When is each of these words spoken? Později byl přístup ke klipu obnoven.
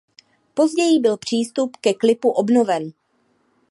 Později 0.53 0.99
byl 0.99 1.17
přístup 1.17 1.77
ke 1.81 1.93
klipu 1.93 2.29
obnoven. 2.29 2.91